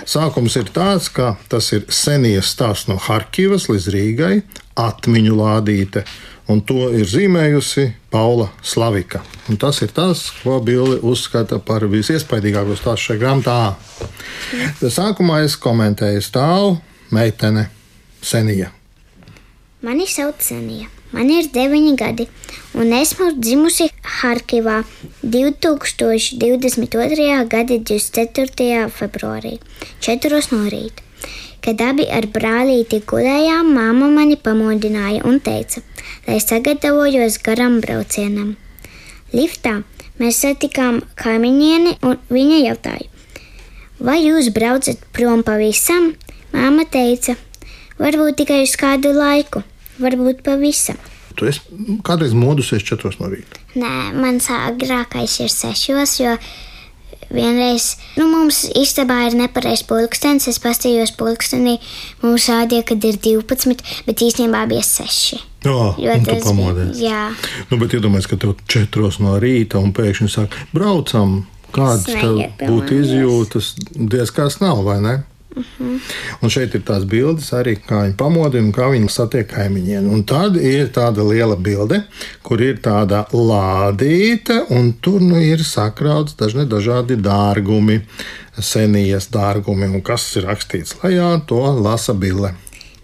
Sākums 0.08 0.54
ir 0.56 0.70
tāds, 0.72 1.10
ka 1.12 1.34
tas 1.50 1.72
ir 1.76 1.84
senies 1.92 2.54
stāsts 2.54 2.88
no 2.88 2.96
Harkivas 3.02 3.68
līdz 3.68 3.90
Rīgai, 3.92 4.34
atmiņu 4.78 5.34
lādīte 5.36 6.06
un 6.48 6.60
to 6.64 6.88
ir 6.96 7.06
zīmējusi 7.08 7.86
Paula 8.12 8.48
Slavika. 8.64 9.22
Un 9.48 9.60
tas 9.60 9.80
ir 9.84 9.92
tas, 9.94 10.28
ko 10.42 10.58
Billy 10.64 10.98
uzskata 11.04 11.60
par 11.60 11.86
visiespaidīgāko 11.88 12.76
stāstu 12.78 13.10
šajā 13.10 13.22
grāmatā. 13.22 13.58
Sākumā 14.82 15.42
es 15.46 15.56
komentēju 15.60 16.24
stāvu 16.24 16.76
meitene 17.14 17.68
Senija. 18.22 18.72
Mani 19.84 20.08
sauc 20.10 20.42
Senija. 20.42 20.88
Man 21.12 21.30
ir 21.32 21.46
9 21.48 21.94
gadi, 21.96 22.26
un 22.76 22.92
esmu 22.92 23.30
dzimusi 23.40 23.88
Harkivā 24.20 24.84
2022. 25.22 27.48
gada 27.48 27.78
24. 27.78 28.90
februārī, 28.92 29.56
4 30.04 30.52
no 30.52 30.68
rīta. 30.68 31.00
Kad 31.64 31.80
abi 31.80 32.04
ar 32.12 32.28
brālīti 32.34 33.00
gulējām, 33.08 33.72
māma 33.78 34.10
mani 34.12 34.36
pamodināja 34.36 35.24
un 35.24 35.40
teica, 35.40 35.80
lai 36.28 36.40
sagatavojos 36.44 37.38
garam 37.44 37.80
braucienam. 37.80 38.56
Liftā 39.32 39.78
mēs 40.20 40.42
satikām 40.44 41.00
kaimiņieni, 41.16 41.98
un 42.04 42.18
viņa 42.32 42.58
jautāja, 42.66 43.08
vai 44.00 44.18
jūs 44.20 44.50
braucat 44.52 45.00
prom 45.16 45.44
pavisam? 45.46 46.12
Māma 46.52 46.84
teica, 46.88 47.36
varbūt 48.00 48.42
tikai 48.42 48.62
uz 48.64 48.76
kādu 48.80 49.12
laiku, 49.16 49.64
varbūt 50.00 50.44
pavisam. 50.44 51.00
Tu 51.38 51.48
esi 51.48 51.60
kādreiz 52.04 52.34
modusies 52.36 52.84
četros 52.84 53.20
no 53.20 53.28
rīta? 53.30 53.60
Nē, 53.78 54.12
mans 54.16 54.48
agrākais 54.52 55.38
ir 55.44 55.52
sešos, 55.52 56.16
jo 56.20 56.34
vienreiz 57.34 57.90
nu, 58.18 58.28
mums 58.30 58.64
istabā 58.78 59.24
ir 59.28 59.36
nepareizs 59.38 59.84
pulkstenis. 59.88 60.48
Es 60.50 60.60
paskatījos 60.62 61.14
pulkstenī, 61.18 61.78
mums 62.24 62.48
rādīja, 62.52 62.86
ka 62.88 62.98
ir 62.98 63.20
12, 63.24 63.84
bet 64.08 64.24
īstenībā 64.24 64.64
bija 64.70 64.84
6. 64.86 65.44
Jā, 65.66 66.18
tas 66.24 66.44
pamodies. 66.46 67.00
Jā, 67.02 67.28
nu, 67.70 67.80
bet 67.80 67.96
iedomājieties, 67.98 68.30
ka 68.30 68.38
tev 68.40 68.54
četros 68.70 69.18
no 69.22 69.36
rīta 69.42 69.80
un 69.82 69.90
pēkšņi 69.96 70.30
saka, 70.32 70.68
braucam, 70.74 71.40
kādas 71.74 72.06
būtu 72.62 73.02
izjūtas, 73.02 73.74
diezgan 73.94 74.54
nav, 74.62 74.84
vai 74.86 75.00
ne? 75.04 75.16
Uh 75.58 75.64
mhm. 75.64 75.94
-huh. 75.96 76.00
Un 76.42 76.50
šeit 76.50 76.74
ir 76.74 76.82
tās 76.86 77.04
bildes, 77.04 77.50
arī 77.52 77.76
kā 77.88 78.02
viņi 78.04 78.16
pamodina 78.16 78.72
kā 78.72 78.90
viņi 78.92 79.10
satiek 79.10 79.48
kaimiņiem. 79.50 80.08
Un 80.12 80.24
tad 80.24 80.56
ir 80.56 80.88
tāda 80.94 81.24
liela 81.28 81.56
bilde, 81.56 82.02
kur 82.42 82.62
ir 82.62 82.78
tāda 82.84 83.24
lādīte, 83.32 84.60
un 84.70 84.92
tur 85.00 85.20
nu 85.20 85.40
ir 85.42 85.64
sakrauts 85.64 86.36
dažni 86.38 86.66
dažādi 86.66 87.16
dārgumi, 87.16 88.00
senijas 88.60 89.28
dārgumi, 89.34 89.90
un 89.94 90.02
kas 90.02 90.36
ir 90.36 90.46
rakstīts 90.48 90.94
lejā, 91.02 91.40
to 91.46 91.60
lasa 91.82 92.14
bille. 92.14 92.54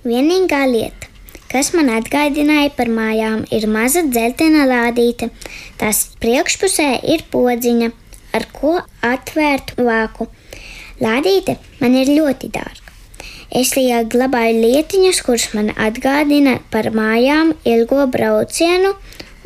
Vienīgā 0.05 0.63
lieta, 0.71 1.11
kas 1.53 1.73
man 1.75 1.91
atgādināja 1.99 2.71
par 2.77 2.91
mājām, 2.93 3.45
ir 3.51 3.67
maza 3.67 4.03
dzeltena 4.07 4.67
lādīte. 4.71 5.31
Tās 5.81 6.09
priekšpusē 6.21 6.89
ir 7.15 7.25
podziņa, 7.33 7.91
ar 8.35 8.49
ko 8.53 8.79
atvērt 9.03 9.77
vāku. 9.79 10.29
Lādīte 11.03 11.59
man 11.81 11.97
ir 11.99 12.13
ļoti 12.15 12.51
dārga. 12.55 12.93
Es 13.55 13.71
tajā 13.75 14.01
glabāju 14.11 14.63
lietiņas, 14.65 15.21
kuras 15.23 15.51
man 15.55 15.71
atgādina 15.79 16.59
par 16.73 16.91
mājām, 16.95 17.53
ilgo 17.69 18.07
braucienu 18.11 18.95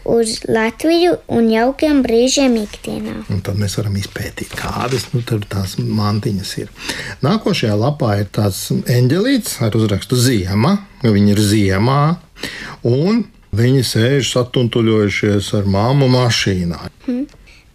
uz 0.09 0.39
Latviju 0.49 1.19
un 1.37 1.51
jaukiem 1.53 2.01
brīžiem 2.05 2.55
ikdienā. 2.63 3.17
Un 3.29 3.43
tad 3.45 3.59
mēs 3.61 3.77
varam 3.77 3.99
izpētīt, 4.01 4.55
kādas 4.57 5.11
nu, 5.13 5.21
tās 5.27 5.77
mantiņas 5.83 6.53
ir. 6.63 6.71
Nākošajā 7.27 7.77
lapā 7.77 8.15
ir 8.23 8.31
tāds 8.33 8.69
eņģelīts 8.73 9.59
ar 9.67 9.77
uzrakstu 9.77 10.17
Ziema. 10.17 10.79
Viņi 11.05 11.35
ir 11.35 11.43
ziemā, 11.45 12.03
un 12.89 13.27
viņi 13.59 13.85
sēž 13.87 14.33
satuntuļojušies 14.33 15.53
ar 15.59 15.69
māmu 15.69 16.09
mašīnā. 16.13 16.81
Hmm. 17.05 17.27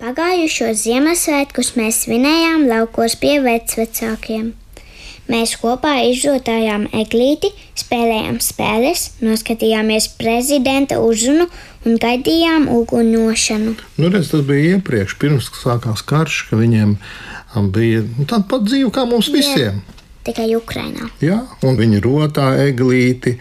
Pagājušo 0.03 0.65
Ziemassvētkus 0.75 1.69
mēs 1.77 2.01
svinējām 2.03 2.65
laukos 2.67 3.13
pie 3.21 3.37
vecvecākiem. 3.39 4.49
Mēs 5.31 5.53
kopā 5.61 5.93
izrotājām 6.09 6.89
eglīti, 6.99 7.53
spēlējām 7.79 8.41
spēles, 8.43 9.05
noskatījāmies 9.23 10.09
prezidenta 10.19 10.97
uzrunu 10.99 11.47
un 11.87 11.95
gaidījām 12.03 12.67
uguņošanu. 12.81 13.77
Nu, 13.95 14.11
redz, 14.11 14.33
tas 14.33 14.43
bija 14.49 14.75
iepriekš, 14.75 15.15
pirms 15.23 15.47
sākās 15.61 16.03
karš, 16.03 16.49
ka 16.49 16.59
viņiem 16.59 16.97
um, 16.97 17.71
bija 17.71 18.03
nu, 18.03 18.27
tāda 18.27 18.43
pati 18.51 18.73
dzīve 18.73 18.91
kā 18.91 19.07
mums 19.07 19.31
visiem. 19.31 19.79
Tikai 20.27 20.49
Ukrainā. 20.59 21.07
Jā, 21.23 21.39
un 21.63 21.79
viņi 21.79 22.03
rotā 22.03 22.53
eglīti. 22.67 23.37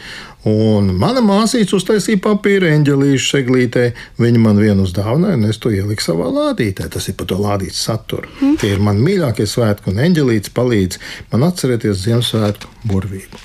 Un 0.49 0.89
mana 0.99 1.21
māsīca 1.23 1.77
uztaisīja 1.79 2.19
papīra 2.25 2.73
eņģelīšu 2.75 3.37
eglītē. 3.39 3.85
Viņa 4.19 4.41
man 4.43 4.59
vienu 4.59 4.83
uzdāvināja, 4.89 5.39
un 5.39 5.47
es 5.47 5.61
to 5.63 5.71
ieliku 5.71 6.03
savā 6.03 6.27
lādītē. 6.35 6.89
Tas 6.91 7.07
ir 7.07 7.15
par 7.19 7.29
to 7.31 7.39
lādītas 7.39 7.85
saturu. 7.87 8.27
Mm. 8.41 8.57
Tie 8.59 8.73
ir 8.75 8.83
mani 8.83 9.07
mīļākie 9.07 9.47
svētki, 9.47 9.93
un 9.93 10.03
eņģelīts 10.03 10.55
palīdz 10.57 10.99
man 11.31 11.47
atcerēties 11.47 12.03
Ziemassvētku 12.09 12.73
burvību. 12.91 13.43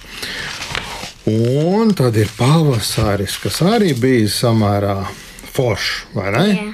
Un 1.28 1.94
tad 1.94 2.18
ir 2.18 2.34
pavasaris, 2.38 3.38
kas 3.44 3.62
arī 3.68 3.94
bija 4.00 4.32
samērā 4.32 4.98
foršs, 5.54 5.94
vai 6.18 6.34
ne? 6.34 6.46
Jā. 6.56 6.68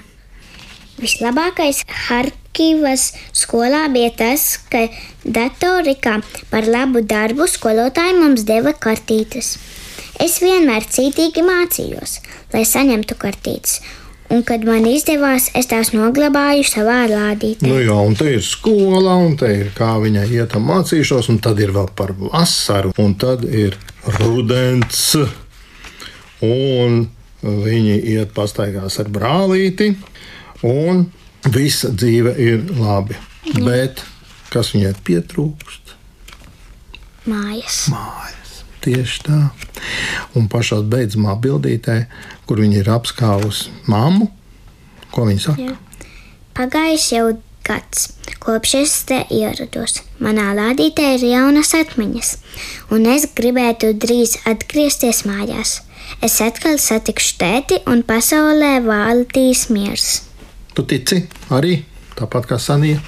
Vislabākais 1.03 1.81
Harkivas 2.07 3.09
skolā 3.35 3.87
bija 3.91 4.13
tas, 4.23 4.45
ka 4.71 4.85
datorikā 5.25 6.19
par 6.51 6.69
labu 6.69 7.01
darbu 7.03 7.49
skolotāji 7.49 8.19
mums 8.21 8.45
deva 8.47 8.71
kartītes. 8.77 9.57
Es 10.21 10.37
vienmēr 10.43 10.85
cītīgi 10.85 11.41
mācījos, 11.45 12.19
lai 12.53 12.63
saņemtu 12.69 13.15
kartītes, 13.17 13.79
un, 14.29 14.43
kad 14.45 14.65
man 14.67 14.85
izdevās, 14.89 15.49
es 15.57 15.69
tās 15.71 15.93
noglabāju 15.95 16.65
savā 16.67 16.99
lādītē. 17.09 17.65
Nu 17.65 17.79
jā, 17.81 17.95
un 17.97 18.13
te 18.17 18.29
ir 18.35 18.45
skola, 18.45 19.15
un 19.25 19.33
te 19.39 19.49
ir 19.63 19.71
kā 19.77 19.95
viņai 20.03 20.27
iet 20.37 20.53
un 20.59 20.67
mācīšos, 20.69 21.31
un 21.33 21.41
tad 21.43 21.61
ir 21.63 21.73
vēl 21.73 21.89
par 21.97 22.13
vasaru, 22.19 22.93
un 23.01 23.17
tad 23.17 23.45
ir 23.49 23.77
rudens. 24.19 25.15
Un 26.43 27.05
viņi 27.43 27.97
iet 28.13 28.33
pastaigās 28.35 28.99
ar 28.99 29.09
brālīti, 29.11 29.93
un 30.67 31.05
visa 31.53 31.91
dzīve 31.91 32.35
ir 32.39 32.63
labi. 32.77 33.17
Bet 33.63 34.03
kas 34.53 34.71
viņai 34.75 34.93
pietrūkst? 35.07 35.97
Mājas. 37.27 37.85
Mājas. 37.91 38.42
Tieši 38.83 39.23
tā. 39.23 39.39
Un 40.35 40.49
pašā 40.51 40.81
beidzamā 40.91 41.37
bildītē, 41.39 42.01
kur 42.49 42.59
viņa 42.59 42.81
ir 42.81 42.91
apskāvusi 42.91 43.71
mammu, 43.87 44.27
ko 45.13 45.27
viņa 45.29 45.43
saka? 45.45 45.69
Jā. 45.69 45.77
Pagājis 46.57 47.05
jau 47.15 47.27
gads, 47.63 48.09
kopš 48.43 48.75
es 48.81 48.95
te 49.07 49.21
ierados. 49.31 50.01
Manā 50.23 50.49
lādītē 50.57 51.13
ir 51.15 51.23
jaunas 51.29 51.71
atmiņas, 51.77 52.35
un 52.91 53.07
es 53.13 53.29
gribētu 53.37 53.93
drīz 53.95 54.35
atgriezties 54.49 55.23
mājās. 55.29 55.79
Es 56.23 56.37
atkal 56.43 56.75
satikšu 56.79 57.39
tēti, 57.39 57.79
un 57.87 58.03
pasaulē 58.03 58.75
valdīs 58.83 59.69
miers. 59.71 60.09
Tu 60.75 60.83
tici 60.89 61.23
arī 61.53 61.79
tāpat 62.17 62.51
kā 62.51 62.59
Sanija? 62.59 62.99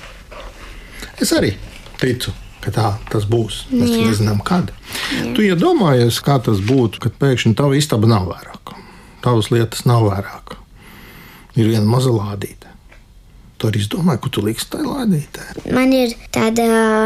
Es 1.22 1.32
arī 1.36 1.51
ticu, 2.00 2.32
ka 2.65 2.74
tā 2.74 2.89
tas 3.12 3.27
būs. 3.29 3.65
Mēs 3.72 3.93
Jā. 3.93 4.10
nezinām, 4.10 4.41
kad. 4.45 4.74
Tu 5.38 5.48
iedomājies, 5.50 6.19
kā 6.25 6.39
tas 6.43 6.62
būtu, 6.65 7.01
kad 7.05 7.17
pēkšņi 7.22 7.55
tava 7.57 7.77
istaba 7.77 8.10
nav 8.10 8.29
vairāk. 8.31 8.75
Tavas 9.25 9.51
lietas 9.53 9.86
nav 9.89 10.07
vairāk. 10.10 10.57
Ir 11.55 11.69
viena 11.69 11.86
maza 11.88 12.12
lādīte. 12.13 12.72
Tu 13.55 13.69
arī 13.69 13.86
domāji, 13.88 14.19
ko 14.22 14.29
tu 14.36 14.43
liksi 14.43 14.67
tajā 14.74 14.84
lādītē. 14.89 15.45
Man 15.74 15.93
ir 15.95 16.12
tāda 16.36 16.65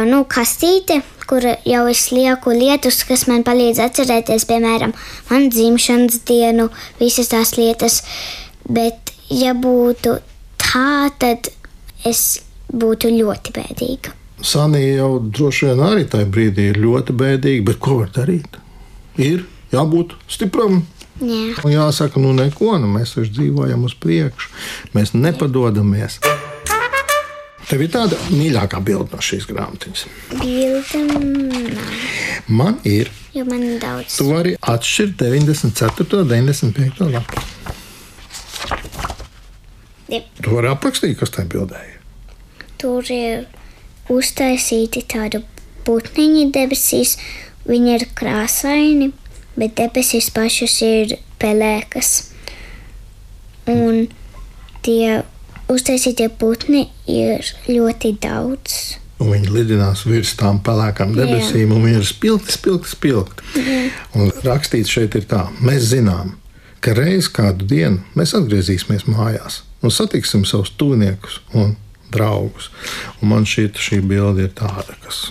nu, 0.10 0.24
kastīte, 0.26 0.98
kur 1.30 1.46
jau 1.46 1.84
es 1.92 2.08
lieku 2.16 2.56
lietas, 2.58 3.04
kas 3.06 3.28
man 3.30 3.46
palīdz 3.46 3.84
atcerēties, 3.84 4.48
piemēram, 4.50 4.96
manu 5.30 5.52
dzimšanas 5.54 6.24
dienu, 6.26 6.72
visas 7.02 7.30
tās 7.30 7.54
lietas. 7.60 8.02
Bet, 8.66 9.14
ja 9.30 9.54
būtu 9.54 10.18
tā, 10.58 11.12
tad 11.22 11.52
es 12.06 12.40
būtu 12.74 13.14
ļoti 13.14 13.54
bēdīga. 13.54 14.16
Sanija 14.42 14.96
jau 15.02 15.20
droši 15.20 15.66
vien 15.70 15.82
arī 15.84 16.06
tajā 16.10 16.28
brīdī 16.32 16.70
ir 16.72 16.80
ļoti 16.80 17.16
bēdīga, 17.20 17.66
bet 17.72 17.80
ko 17.84 17.98
var 18.02 18.12
darīt? 18.16 18.56
Ir 19.20 19.44
jābūt 19.74 20.16
stipram. 20.32 20.82
Jā. 21.20 21.60
Jāsaka, 21.68 22.22
nu 22.24 22.32
neko, 22.38 22.78
nu 22.80 22.88
mēs 22.94 23.12
taču 23.18 23.34
dzīvojam 23.36 23.82
uz 23.84 23.96
priekšu, 24.00 24.54
mēs 24.96 25.12
nepadodamies. 25.18 26.22
Tev 27.70 27.84
ir 27.84 27.92
tāda 27.94 28.16
mīļākā 28.32 28.80
bilde 28.82 29.12
no 29.14 29.20
šīs 29.22 29.44
grāmatiņas. 29.52 30.06
Bilde 30.40 31.04
Man 32.50 32.80
ir, 32.88 33.12
jo 33.36 33.44
man 33.46 33.62
ir 33.62 33.76
daudz. 33.84 34.16
tu 34.18 34.26
vari 34.32 34.56
atšķirt 34.58 35.20
94. 35.22 36.24
un 36.24 36.32
95. 36.32 37.12
lapu. 37.14 37.44
Jep. 40.10 40.26
Tu 40.42 40.50
vari 40.56 40.72
aprakstīt, 40.72 41.18
kas 41.20 41.30
tajā 41.36 41.46
bildē 41.52 41.84
ir. 41.92 42.00
Tur 42.82 43.06
ir 43.14 43.44
uztaisīti 44.14 45.04
tādi 45.10 45.42
putniņi 45.88 46.50
debesīs. 46.56 47.18
Viņi 47.70 47.96
ir 47.98 48.06
krāsaini, 48.18 49.12
bet 49.60 49.76
debesis 49.78 50.30
pašas 50.34 50.80
ir 50.86 51.18
pelēkas. 51.42 52.14
Un 53.70 54.08
tie 54.86 55.22
uztaisītie 55.70 56.30
putni 56.42 56.88
ir 57.10 57.46
ļoti 57.70 58.16
daudz. 58.24 58.80
Un 59.20 59.34
viņi 59.34 59.52
lidinās 59.52 60.06
virs 60.08 60.32
tām 60.40 60.62
pelēkām 60.64 61.12
debesīm, 61.18 61.74
un 61.76 61.84
viņi 61.84 62.00
ir 62.00 62.08
spilgti, 62.08 62.56
spilgti, 62.56 62.94
spilgti. 62.96 63.64
Un 64.16 64.32
rakstīts 64.46 64.94
šeit 64.96 65.18
ir 65.20 65.28
tā, 65.30 65.44
mēs 65.60 65.92
zinām, 65.92 66.38
ka 66.80 66.96
reiz 66.96 67.28
kādu 67.28 67.68
dienu 67.68 68.00
mēs 68.16 68.34
atgriezīsimies 68.40 69.10
mājās 69.12 69.64
un 69.84 69.92
satiksim 69.92 70.46
savus 70.48 70.72
tuviniekus 70.80 71.40
un 71.54 71.76
draugus. 72.14 72.70
Un 73.22 73.34
man 73.34 73.48
šī, 73.50 73.70
šī 73.76 74.02
bilde 74.06 74.48
ir 74.48 74.56
tāda, 74.58 74.98
kas 75.04 75.30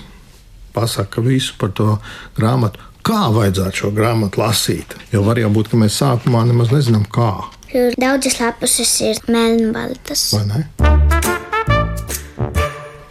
pasaka 0.74 1.22
visu 1.24 1.56
par 1.58 1.72
to 1.74 1.96
grāmatu. 2.38 2.82
Kā 3.06 3.28
vajadzētu 3.32 3.82
šo 3.82 3.92
grāmatu 3.96 4.42
lasīt? 4.42 4.94
Jo 5.14 5.22
var 5.26 5.38
jau 5.40 5.50
būt, 5.54 5.70
ka 5.72 5.80
mēs 5.80 5.96
sākumā 6.02 6.42
nemaz 6.48 6.72
nezinām, 6.74 7.06
kā. 7.08 7.30
Tur 7.70 7.94
daudzas 8.00 8.38
lapuses 8.40 8.92
ir 9.04 9.20
melnbaltas. 9.28 10.28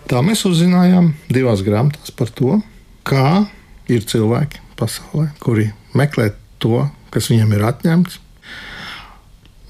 Tā 0.07 0.21
mēs 0.23 0.45
uzzinājām 0.47 1.11
divās 1.33 1.63
grāmatās 1.65 2.13
par 2.15 2.31
to, 2.31 2.59
kā 3.07 3.47
ir 3.91 4.05
cilvēki 4.07 4.61
pasaulē, 4.79 5.31
kuri 5.43 5.71
meklē 5.97 6.29
to, 6.63 6.85
kas 7.11 7.29
viņiem 7.31 7.55
ir 7.57 7.65
atņemts. 7.67 8.19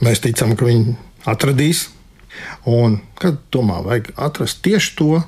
Mēs 0.05 0.21
ticam, 0.21 0.53
ka 0.57 0.67
viņi 0.67 0.93
atradīs, 1.27 1.87
un 2.69 2.99
kad 3.19 3.39
tomēr 3.53 3.85
vajag 3.85 4.11
atrast 4.27 4.61
tieši 4.65 4.95
to, 4.99 5.21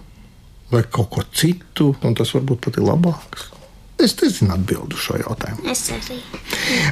vai 0.69 0.84
kaut 0.86 1.10
ko 1.13 1.24
citu, 1.34 1.93
un 2.06 2.17
tas 2.17 2.34
varbūt 2.36 2.62
pat 2.65 2.78
ir 2.78 2.86
labāks. 2.86 3.50
Es 4.00 4.15
nezinu 4.22 4.54
atbildi 4.56 4.95
uz 4.95 5.04
šo 5.04 5.17
jautājumu. 5.19 5.65
Es 5.67 5.89
arī. 5.91 6.19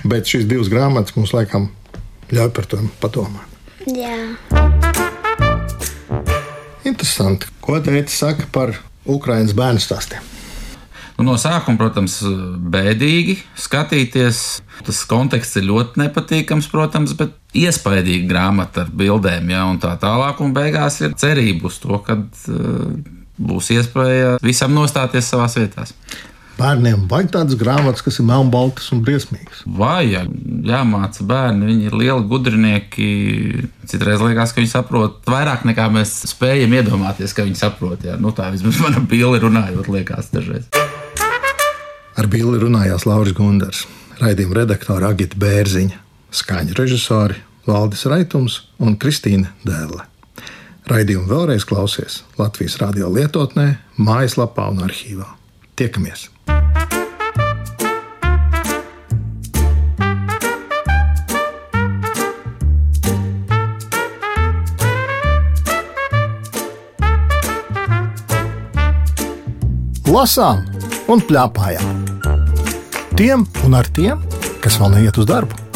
Bet 0.04 0.28
šīs 0.28 0.48
divas 0.50 0.72
grāmatas 0.72 1.16
mums 1.16 1.32
laikam 1.36 1.70
ļauj 2.34 2.52
par 2.56 2.68
to 2.68 2.82
padomāt. 3.00 3.54
Jā. 3.88 4.18
Interesanti, 6.88 7.48
ko 7.64 7.80
teica 7.84 8.12
saka 8.12 8.50
par 8.52 8.76
Ukraiņas 9.08 9.56
bērnu 9.56 9.84
stāstiem. 9.84 10.37
Nu, 11.18 11.32
no 11.32 11.36
sākuma, 11.42 11.80
protams, 11.80 12.20
bēdīgi 12.74 13.40
skatīties. 13.58 14.42
Tas 14.86 15.02
konteksts 15.10 15.58
ir 15.58 15.66
ļoti 15.66 16.04
nepatīkams, 16.04 16.70
protams, 16.70 17.16
bet 17.18 17.34
iespaidīga 17.58 18.30
grāmata 18.30 18.86
ar 18.86 18.94
bildēm, 18.94 19.50
ja, 19.50 19.66
tā 19.82 19.96
tālāk. 20.02 20.44
Un 20.46 20.54
beigās 20.54 21.02
ir 21.02 21.18
cerība 21.18 21.72
uz 21.72 21.80
to, 21.82 21.98
ka 22.06 22.20
uh, 22.22 23.14
būs 23.38 23.74
iespēja 23.74 24.38
visam 24.46 24.78
nostāties 24.78 25.30
savā 25.34 25.50
vietā. 25.56 25.88
Bērniem 26.58 27.04
vajag 27.10 27.28
tādas 27.36 27.58
grāmatas, 27.58 28.02
kas 28.02 28.18
ir 28.18 28.26
melnbaltas 28.26 28.88
un 28.94 29.04
briesmīgas. 29.06 29.62
Vajag, 29.78 30.32
jāmāca 30.66 31.26
bērni, 31.30 31.70
viņi 31.70 31.90
ir 31.90 31.98
lieli 32.02 32.26
gudrinieki. 32.32 33.10
Citreiz 33.90 34.26
liekas, 34.26 34.54
ka 34.54 34.64
viņi 34.64 34.74
saprot 34.74 35.22
vairāk 35.30 35.68
nekā 35.70 35.86
mēs 35.94 36.16
spējam 36.34 36.74
iedomāties, 36.80 37.38
ka 37.38 37.46
viņi 37.46 37.62
saprot. 37.62 38.06
Jā. 38.10 38.18
Nu, 38.22 38.34
tā 38.34 38.50
vismaz 38.54 38.82
mana 38.82 39.06
bilde 39.06 39.46
runājot, 39.46 39.94
liekas 40.00 40.34
dažreiz. 40.34 40.66
Ar 42.18 42.26
Billi 42.26 42.58
runājās 42.58 43.04
Lauris 43.06 43.36
Gundars, 43.38 43.84
raidījuma 44.18 44.64
redaktore 44.64 45.06
Agita 45.06 45.38
Bērziņa, 45.38 46.00
skaņu 46.34 46.74
režisori 46.80 47.38
Valdis 47.68 48.08
Raitums 48.10 48.56
un 48.82 48.96
Kristīna 48.98 49.52
Dēle. 49.62 50.02
Raidījumu 50.90 51.30
vēlreiz 51.30 51.68
klausies 51.70 52.24
Latvijas 52.40 52.80
radio 52.82 53.12
lietotnē, 53.14 53.68
mājaslapā 54.02 54.66
un 54.74 54.82
arhīvā. 54.88 55.30
Tiekamies! 55.78 56.32
Lasām 70.08 70.66
un 71.14 71.22
plēpājām. 71.22 72.07
Tiem 73.18 73.48
un 73.66 73.74
ar 73.74 73.88
tiem, 73.90 74.20
kas 74.62 74.76
vēl 74.78 74.92
neiet 74.94 75.18
uz 75.18 75.26
darbu. 75.26 75.67